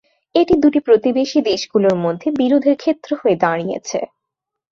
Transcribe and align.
এটি 0.35 0.53
দুটি 0.63 0.79
প্রতিবেশী 0.87 1.39
দেশগুলোর 1.49 1.95
মধ্যে 2.05 2.27
বিরোধের 2.39 2.75
ক্ষেত্র 2.79 3.09
হয়ে 3.21 3.35
দাঁড়িয়েছে। 3.43 3.99